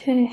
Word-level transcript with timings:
Okay. 0.00 0.30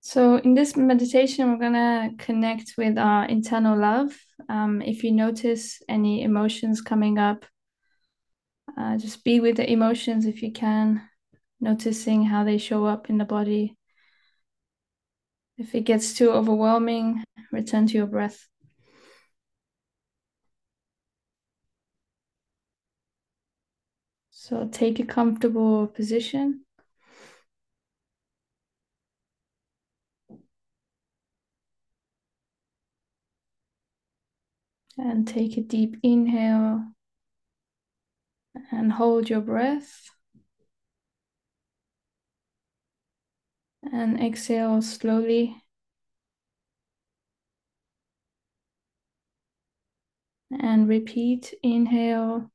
So 0.00 0.36
in 0.36 0.54
this 0.54 0.76
meditation, 0.76 1.50
we're 1.50 1.58
gonna 1.58 2.10
connect 2.18 2.74
with 2.78 2.96
our 2.96 3.26
internal 3.26 3.78
love. 3.78 4.18
Um, 4.48 4.80
if 4.80 5.04
you 5.04 5.12
notice 5.12 5.82
any 5.88 6.22
emotions 6.22 6.80
coming 6.80 7.18
up, 7.18 7.44
uh, 8.78 8.96
just 8.96 9.24
be 9.24 9.40
with 9.40 9.56
the 9.56 9.70
emotions 9.70 10.24
if 10.24 10.42
you 10.42 10.52
can, 10.52 11.06
noticing 11.60 12.24
how 12.24 12.44
they 12.44 12.56
show 12.56 12.86
up 12.86 13.10
in 13.10 13.18
the 13.18 13.24
body. 13.26 13.76
If 15.58 15.74
it 15.74 15.82
gets 15.82 16.14
too 16.14 16.30
overwhelming, 16.30 17.24
return 17.52 17.86
to 17.88 17.94
your 17.94 18.06
breath. 18.06 18.48
So 24.30 24.68
take 24.70 25.00
a 25.00 25.06
comfortable 25.06 25.86
position. 25.86 26.63
And 34.96 35.26
take 35.26 35.56
a 35.56 35.60
deep 35.60 35.96
inhale 36.02 36.84
and 38.70 38.92
hold 38.92 39.28
your 39.28 39.40
breath. 39.40 40.10
And 43.82 44.20
exhale 44.20 44.82
slowly. 44.82 45.60
And 50.50 50.88
repeat 50.88 51.52
inhale, 51.62 52.50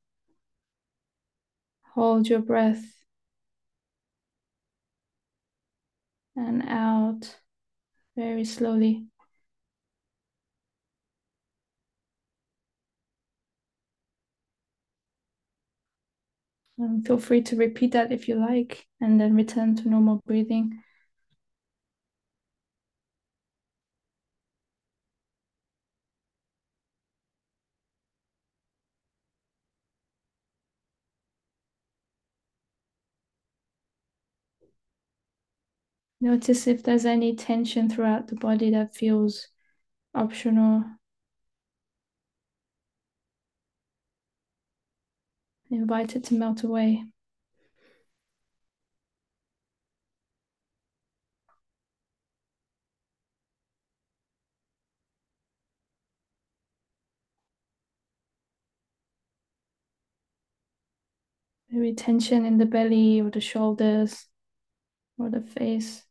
hold 1.94 2.28
your 2.28 2.40
breath, 2.40 2.82
and 6.34 6.62
out 6.66 7.36
very 8.16 8.44
slowly. 8.44 9.06
Um, 16.80 17.04
feel 17.04 17.18
free 17.18 17.42
to 17.42 17.54
repeat 17.56 17.92
that 17.92 18.10
if 18.10 18.26
you 18.26 18.34
like, 18.34 18.88
and 19.00 19.20
then 19.20 19.36
return 19.36 19.76
to 19.76 19.88
normal 19.88 20.20
breathing. 20.26 20.82
Notice 36.18 36.66
if 36.66 36.82
there's 36.82 37.04
any 37.04 37.36
tension 37.36 37.86
throughout 37.90 38.28
the 38.28 38.34
body 38.36 38.70
that 38.70 38.94
feels 38.94 39.48
optional. 40.14 40.84
Invite 45.70 46.16
it 46.16 46.24
to 46.24 46.34
melt 46.34 46.62
away. 46.64 47.04
Maybe 61.70 61.94
tension 61.94 62.44
in 62.44 62.58
the 62.58 62.66
belly 62.66 63.20
or 63.20 63.30
the 63.30 63.40
shoulders 63.40 64.26
or 65.18 65.30
the 65.30 65.40
face. 65.42 66.06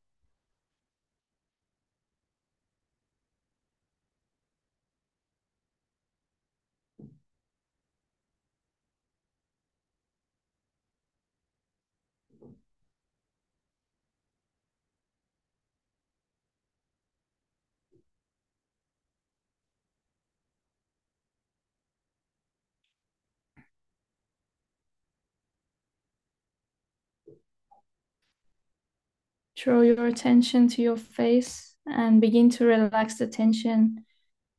Draw 29.59 29.81
your 29.81 30.05
attention 30.05 30.69
to 30.69 30.81
your 30.81 30.95
face 30.95 31.75
and 31.85 32.21
begin 32.21 32.49
to 32.51 32.65
relax 32.65 33.17
the 33.17 33.27
tension 33.27 34.05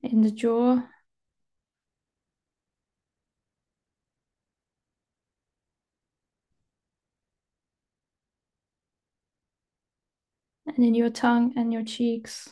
in 0.03 0.21
the 0.21 0.31
jaw. 0.31 0.83
And 10.67 10.85
in 10.85 10.95
your 10.95 11.09
tongue 11.09 11.55
and 11.57 11.73
your 11.73 11.83
cheeks. 11.83 12.51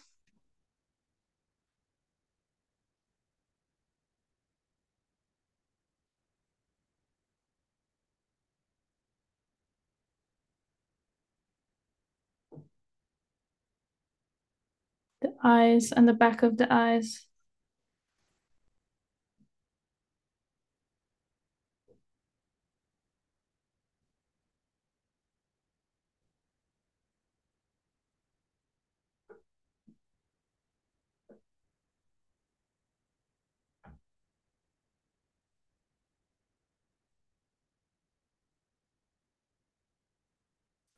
Eyes 15.44 15.92
and 15.92 16.08
the 16.08 16.12
back 16.12 16.42
of 16.42 16.56
the 16.56 16.72
eyes. 16.72 17.28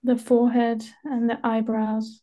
the 0.03 0.17
forehead 0.17 0.85
and 1.05 1.29
the 1.29 1.39
eyebrows. 1.45 2.23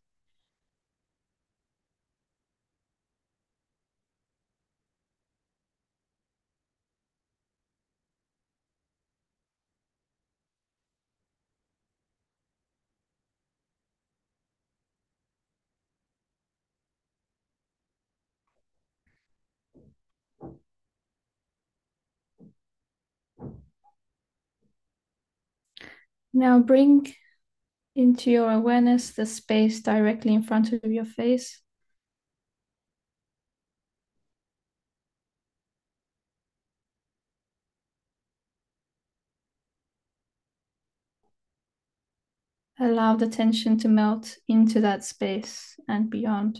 Now 26.38 26.60
bring 26.60 27.12
into 27.96 28.30
your 28.30 28.52
awareness 28.52 29.10
the 29.10 29.26
space 29.26 29.82
directly 29.82 30.36
in 30.36 30.44
front 30.44 30.72
of 30.72 30.84
your 30.84 31.04
face. 31.04 31.64
Allow 42.80 43.16
the 43.16 43.28
tension 43.28 43.80
to 43.80 43.88
melt 43.88 44.38
into 44.48 44.80
that 44.82 45.04
space 45.04 45.80
and 45.88 46.08
beyond. 46.08 46.60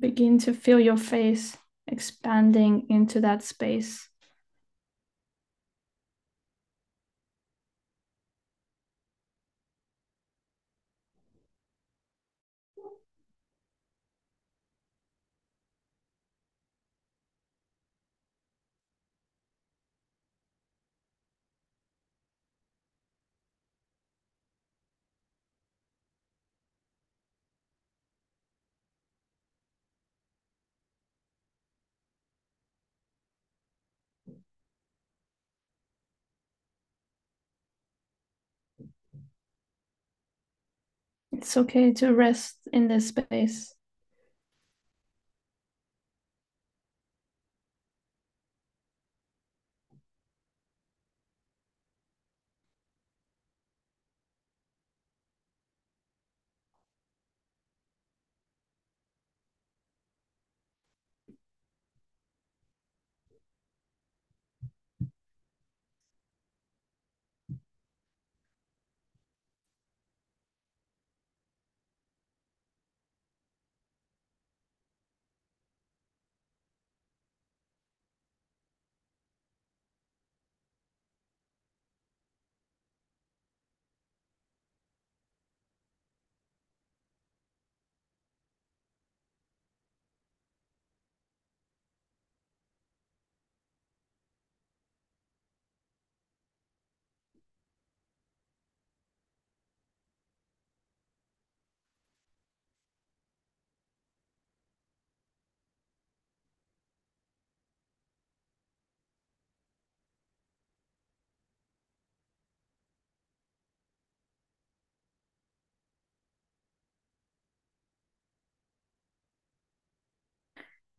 Begin 0.00 0.38
to 0.40 0.52
feel 0.52 0.80
your 0.80 0.96
face 0.96 1.56
expanding 1.86 2.86
into 2.90 3.20
that 3.20 3.44
space. 3.44 4.09
It's 41.40 41.56
okay 41.56 41.90
to 41.94 42.12
rest 42.12 42.68
in 42.70 42.88
this 42.88 43.08
space. 43.08 43.74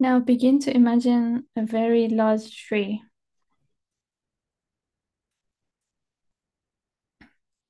Now 0.01 0.17
begin 0.17 0.57
to 0.61 0.75
imagine 0.75 1.45
a 1.55 1.63
very 1.63 2.07
large 2.07 2.65
tree. 2.65 3.03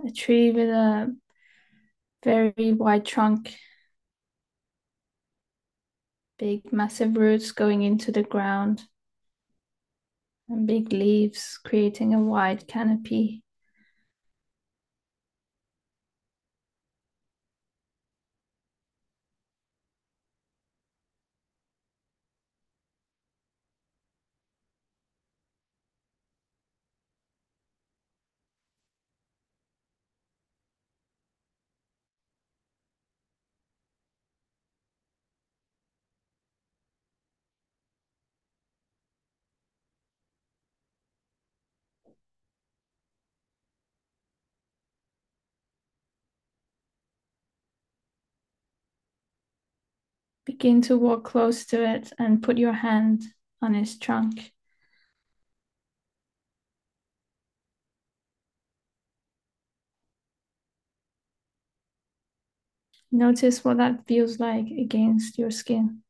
A 0.07 0.11
tree 0.11 0.49
with 0.51 0.69
a 0.69 1.13
very 2.23 2.71
wide 2.71 3.05
trunk, 3.05 3.53
big 6.39 6.71
massive 6.71 7.17
roots 7.17 7.51
going 7.51 7.81
into 7.81 8.13
the 8.13 8.23
ground, 8.23 8.85
and 10.47 10.65
big 10.65 10.93
leaves 10.93 11.59
creating 11.65 12.13
a 12.13 12.21
wide 12.21 12.65
canopy. 12.65 13.43
Begin 50.61 50.79
to 50.83 50.95
walk 50.95 51.23
close 51.23 51.65
to 51.65 51.83
it 51.83 52.13
and 52.19 52.43
put 52.43 52.59
your 52.59 52.71
hand 52.73 53.23
on 53.63 53.73
its 53.73 53.97
trunk. 53.97 54.53
Notice 63.11 63.65
what 63.65 63.77
that 63.77 64.05
feels 64.05 64.39
like 64.39 64.67
against 64.67 65.39
your 65.39 65.49
skin. 65.49 66.03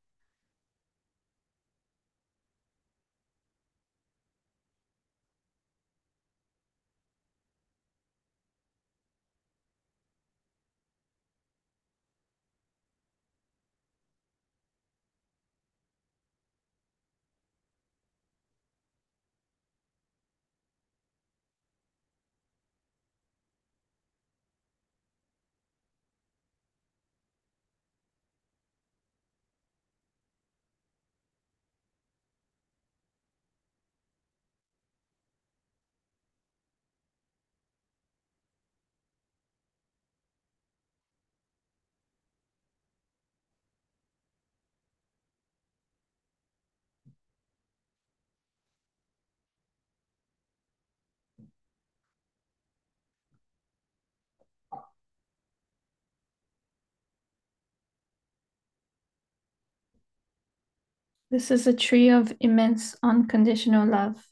This 61.31 61.49
is 61.49 61.65
a 61.65 61.73
tree 61.73 62.09
of 62.09 62.31
immense 62.39 62.95
unconditional 63.01 63.87
love. 63.87 64.27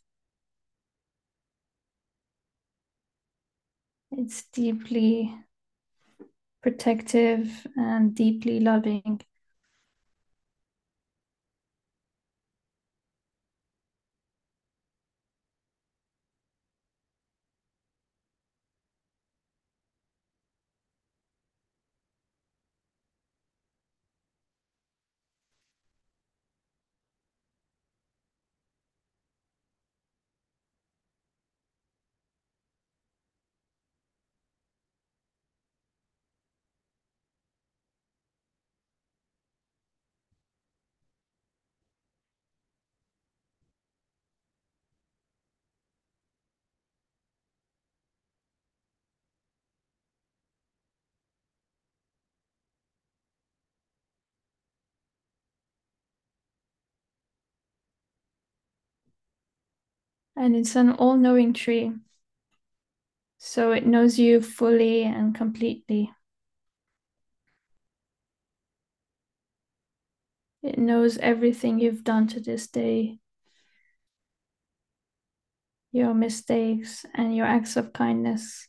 It's 4.11 4.43
deeply 4.51 5.35
protective 6.61 7.67
and 7.75 8.15
deeply 8.15 8.59
loving. 8.61 9.19
And 60.39 60.55
it's 60.55 60.75
an 60.75 60.89
all 60.89 61.17
knowing 61.17 61.53
tree. 61.53 61.93
So 63.39 63.71
it 63.71 63.87
knows 63.87 64.19
you 64.19 64.39
fully 64.39 65.01
and 65.03 65.33
completely. 65.33 66.11
It 70.63 70.77
knows 70.79 71.17
everything 71.17 71.79
you've 71.79 72.05
done 72.05 72.27
to 72.27 72.39
this 72.39 72.65
day, 72.67 73.19
your 75.91 76.13
mistakes, 76.13 77.05
and 77.13 77.35
your 77.35 77.45
acts 77.45 77.75
of 77.77 77.93
kindness. 77.93 78.67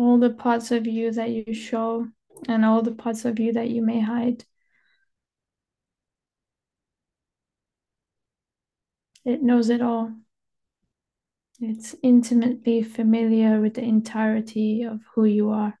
All 0.00 0.18
the 0.18 0.30
parts 0.30 0.70
of 0.70 0.86
you 0.86 1.12
that 1.12 1.30
you 1.30 1.52
show 1.54 2.08
and 2.48 2.64
all 2.64 2.82
the 2.82 2.92
parts 2.92 3.24
of 3.24 3.38
you 3.38 3.52
that 3.52 3.68
you 3.68 3.82
may 3.82 4.00
hide. 4.00 4.44
It 9.24 9.42
knows 9.42 9.70
it 9.70 9.80
all. 9.82 10.14
It's 11.60 11.96
intimately 12.02 12.82
familiar 12.82 13.60
with 13.60 13.74
the 13.74 13.82
entirety 13.82 14.82
of 14.82 15.00
who 15.14 15.24
you 15.24 15.50
are. 15.50 15.79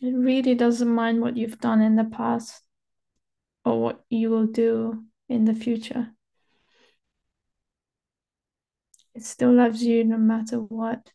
It 0.00 0.10
really 0.14 0.54
doesn't 0.54 0.88
mind 0.88 1.20
what 1.20 1.36
you've 1.36 1.60
done 1.60 1.80
in 1.80 1.96
the 1.96 2.04
past 2.04 2.62
or 3.64 3.80
what 3.80 4.04
you 4.08 4.30
will 4.30 4.46
do 4.46 5.04
in 5.28 5.44
the 5.44 5.54
future. 5.54 6.14
It 9.14 9.24
still 9.24 9.52
loves 9.52 9.82
you 9.82 10.04
no 10.04 10.16
matter 10.16 10.60
what. 10.60 11.12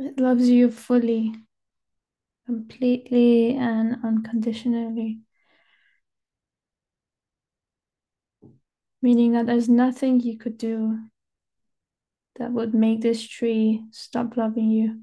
It 0.00 0.18
loves 0.18 0.48
you 0.48 0.68
fully, 0.68 1.32
completely, 2.44 3.54
and 3.56 3.96
unconditionally. 4.04 5.20
Meaning 9.02 9.32
that 9.32 9.44
there's 9.44 9.68
nothing 9.68 10.20
you 10.20 10.38
could 10.38 10.56
do 10.56 11.00
that 12.36 12.50
would 12.52 12.74
make 12.74 13.00
this 13.02 13.22
tree 13.22 13.84
stop 13.92 14.36
loving 14.36 14.68
you. 14.70 15.00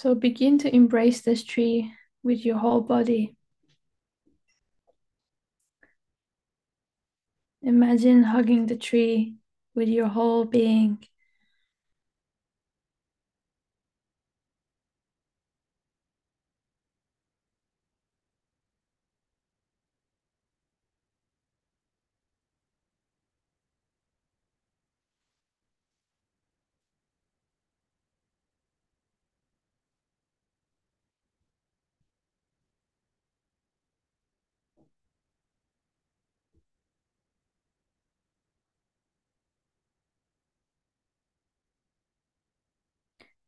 So 0.00 0.14
begin 0.14 0.56
to 0.60 0.74
embrace 0.74 1.20
this 1.20 1.44
tree 1.44 1.92
with 2.22 2.42
your 2.42 2.56
whole 2.56 2.80
body. 2.80 3.36
Imagine 7.60 8.22
hugging 8.22 8.64
the 8.64 8.78
tree 8.78 9.34
with 9.74 9.88
your 9.88 10.08
whole 10.08 10.46
being. 10.46 11.04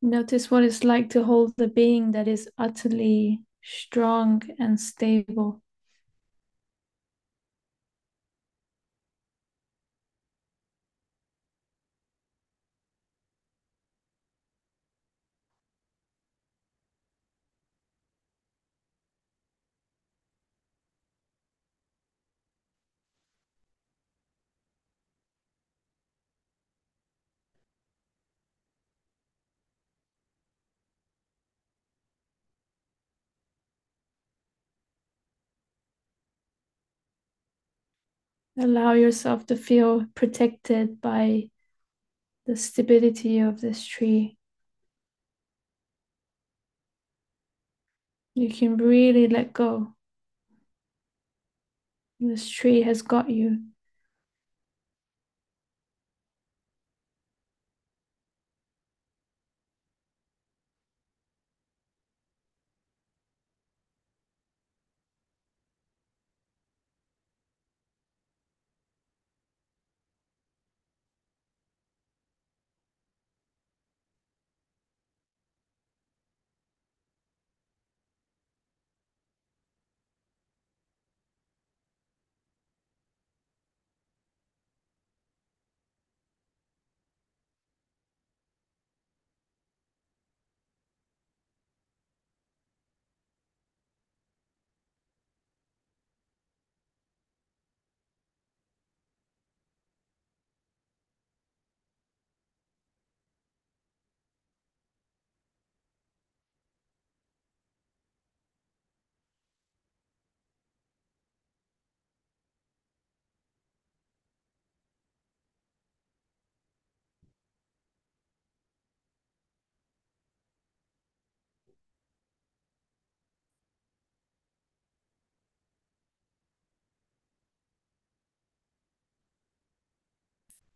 Notice 0.03 0.51
what 0.51 0.65
it's 0.65 0.85
like 0.85 1.09
to 1.11 1.25
hold 1.25 1.57
the 1.57 1.67
being 1.67 2.13
that 2.13 2.29
is 2.29 2.47
utterly 2.59 3.41
strong 3.63 4.43
and 4.59 4.79
stable. 4.79 5.62
Allow 38.59 38.93
yourself 38.93 39.47
to 39.47 39.57
feel 39.57 40.07
protected 40.15 41.01
by 41.01 41.51
the 42.47 42.57
stability 42.57 43.39
of 43.39 43.61
this 43.61 43.85
tree. 43.85 44.37
You 48.35 48.51
can 48.51 48.77
really 48.77 49.29
let 49.29 49.53
go. 49.53 49.95
This 52.21 52.49
tree 52.49 52.83
has 52.83 53.03
got 53.03 53.29
you. 53.31 53.72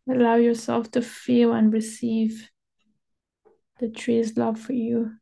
Allow 0.09 0.35
yourself 0.35 0.89
to 0.91 1.01
feel 1.01 1.53
and 1.53 1.71
receive 1.71 2.49
the 3.79 3.89
tree's 3.89 4.37
love 4.37 4.59
for 4.59 4.73
you. 4.73 5.13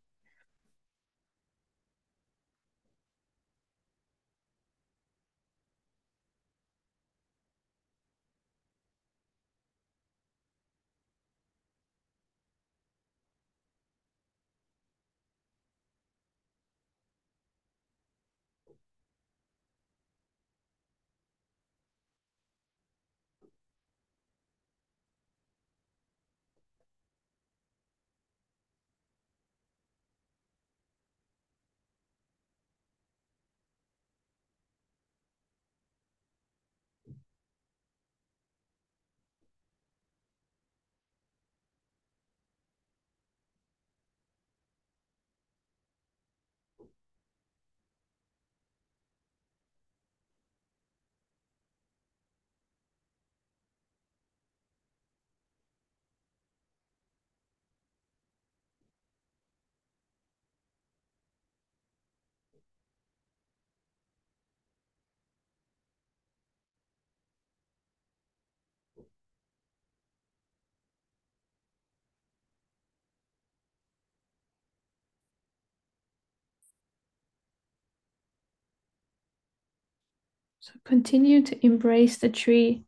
So 80.66 80.72
continue 80.84 81.44
to 81.44 81.64
embrace 81.64 82.18
the 82.18 82.28
tree 82.28 82.86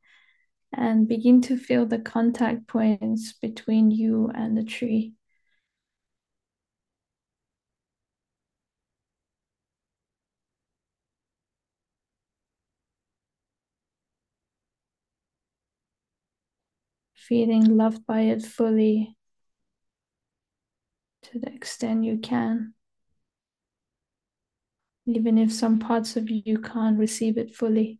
and 0.73 1.07
begin 1.07 1.41
to 1.41 1.55
feel 1.55 1.85
the 1.85 1.99
contact 1.99 2.65
points 2.65 3.33
between 3.33 3.91
you 3.91 4.31
and 4.33 4.57
the 4.57 4.63
tree. 4.63 5.13
Feeling 17.13 17.77
loved 17.77 18.07
by 18.07 18.21
it 18.21 18.41
fully 18.43 19.15
to 21.21 21.37
the 21.37 21.53
extent 21.53 22.03
you 22.03 22.17
can. 22.17 22.73
Even 25.07 25.39
if 25.39 25.51
some 25.51 25.79
parts 25.79 26.15
of 26.15 26.29
you 26.29 26.59
can't 26.59 26.99
receive 26.99 27.35
it 27.35 27.55
fully. 27.55 27.99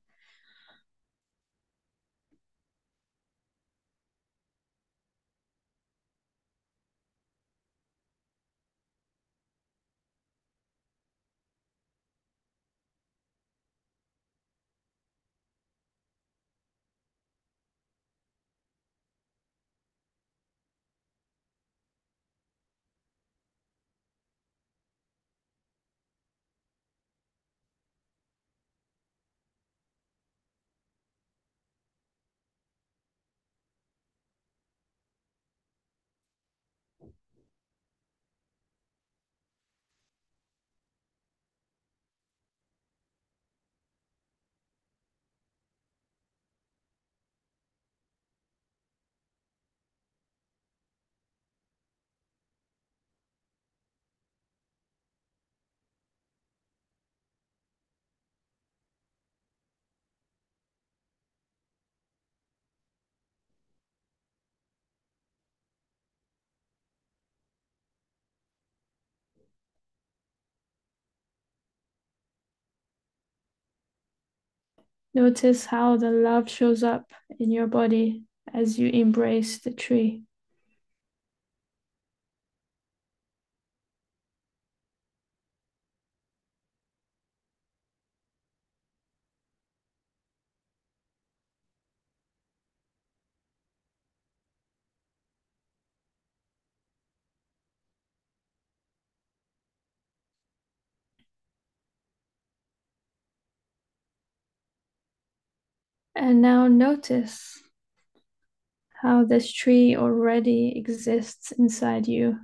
Notice 75.14 75.66
how 75.66 75.98
the 75.98 76.12
love 76.12 76.50
shows 76.50 76.84
up 76.84 77.12
in 77.40 77.52
your 77.52 77.68
body 77.68 78.24
as 78.54 78.78
you 78.78 78.90
embrace 78.90 79.58
the 79.60 79.72
tree. 79.72 80.24
And 106.18 106.42
now 106.42 106.68
notice 106.68 107.62
how 109.04 109.24
this 109.24 109.54
tree 109.54 109.96
already 109.96 110.74
exists 110.76 111.52
inside 111.52 112.08
you. 112.08 112.40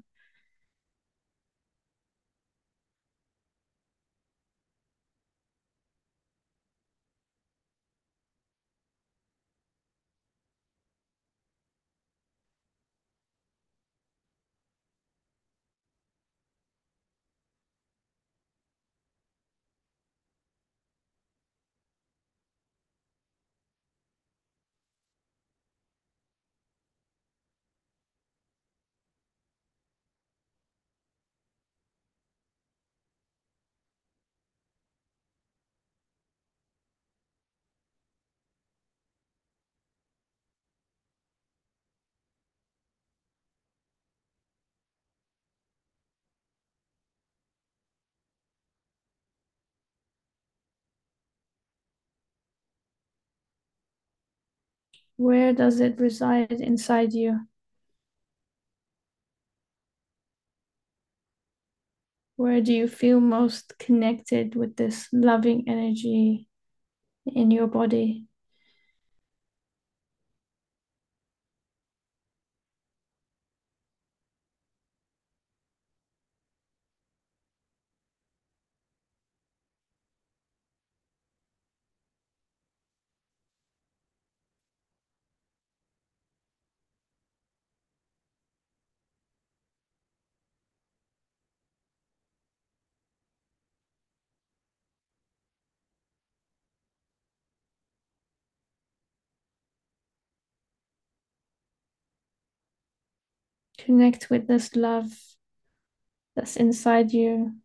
Where 55.24 55.54
does 55.54 55.80
it 55.80 55.98
reside 56.00 56.52
inside 56.52 57.14
you? 57.14 57.48
Where 62.36 62.62
do 62.62 62.72
you 62.72 62.88
feel 62.88 63.20
most 63.20 63.80
connected 63.80 64.54
with 64.54 64.76
this 64.76 65.10
loving 65.12 65.68
energy 65.68 66.48
in 67.26 67.52
your 67.52 67.68
body? 67.68 68.28
Connect 103.86 104.30
with 104.32 104.48
this 104.48 104.76
love 104.76 105.12
that's 106.36 106.56
inside 106.56 107.12
you. 107.14 107.56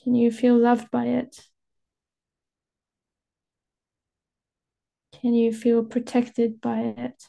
Can 0.00 0.14
you 0.14 0.30
feel 0.30 0.56
loved 0.56 0.92
by 0.92 1.06
it? 1.06 1.48
Can 5.10 5.34
you 5.34 5.52
feel 5.52 5.84
protected 5.84 6.60
by 6.60 6.80
it? 6.80 7.24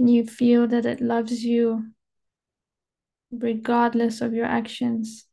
Can 0.00 0.08
you 0.08 0.24
feel 0.24 0.66
that 0.68 0.86
it 0.86 1.02
loves 1.02 1.44
you 1.44 1.92
regardless 3.32 4.20
of 4.20 4.32
your 4.32 4.46
actions? 4.46 5.26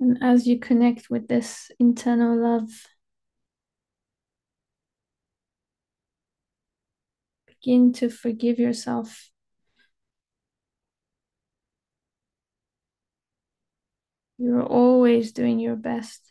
And 0.00 0.18
as 0.20 0.46
you 0.48 0.58
connect 0.58 1.08
with 1.08 1.28
this 1.28 1.70
internal 1.78 2.36
love, 2.36 2.68
begin 7.46 7.92
to 7.92 8.08
forgive 8.08 8.58
yourself. 8.60 9.30
You're 14.38 14.64
always 14.64 15.32
doing 15.32 15.58
your 15.58 15.76
best. 15.76 16.27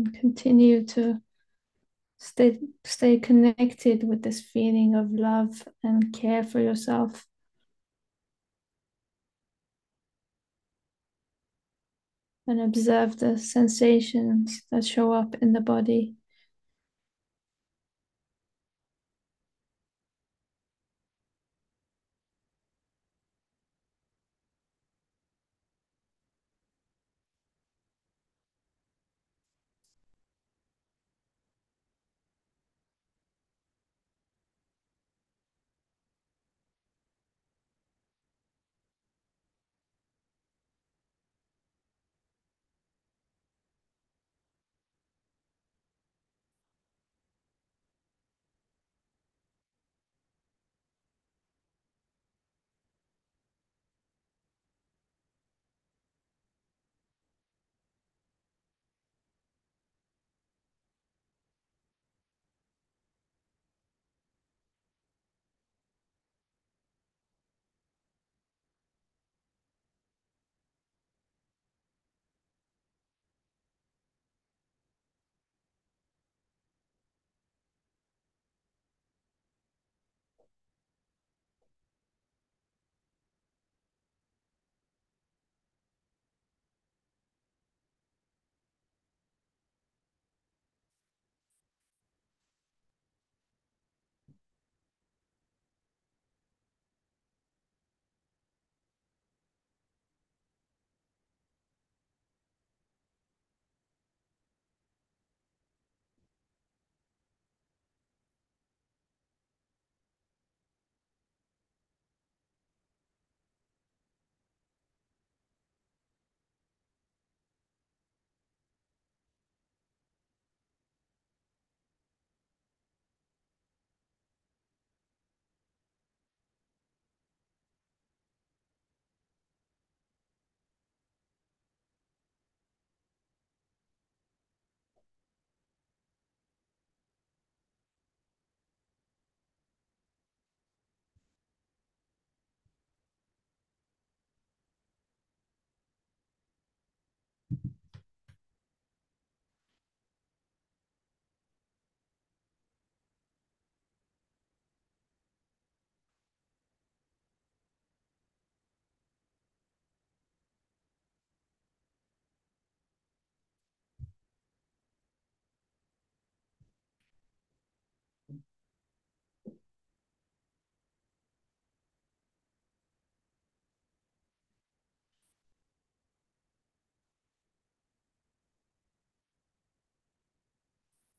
And 0.00 0.14
continue 0.18 0.84
to 0.84 1.20
stay 2.18 2.58
stay 2.84 3.18
connected 3.18 4.02
with 4.08 4.22
this 4.22 4.40
feeling 4.40 4.94
of 4.94 5.10
love 5.12 5.64
and 5.82 6.12
care 6.12 6.42
for 6.42 6.58
yourself. 6.60 7.26
And 12.46 12.60
observe 12.60 13.18
the 13.18 13.38
sensations 13.38 14.62
that 14.70 14.84
show 14.84 15.12
up 15.12 15.34
in 15.42 15.52
the 15.52 15.60
body. 15.60 16.16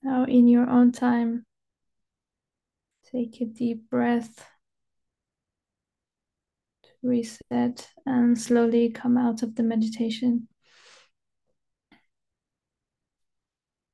Now, 0.04 0.26
in 0.26 0.48
your 0.48 0.70
own 0.70 0.92
time, 0.92 1.46
take 3.12 3.40
a 3.42 3.46
deep 3.46 3.90
breath 3.90 4.44
to 6.84 6.90
reset 7.08 7.90
and 8.06 8.40
slowly 8.40 8.90
come 8.90 9.18
out 9.18 9.44
of 9.44 9.56
the 9.56 9.64
meditation. 9.64 10.48